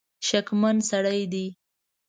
[0.27, 1.45] شکمن سړی دی.